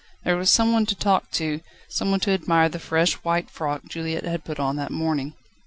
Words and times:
There 0.23 0.35
was 0.35 0.49
some 0.49 0.73
one 0.73 0.87
to 0.87 0.95
talk 0.95 1.29
to, 1.33 1.61
someone 1.87 2.19
to 2.21 2.31
admire 2.31 2.69
the 2.69 2.79
fresh 2.79 3.13
white 3.23 3.51
frock 3.51 3.85
Juliette 3.87 4.23
had 4.25 4.43
put 4.43 4.59
on 4.59 4.75
that 4.77 4.89
morning. 4.89 5.35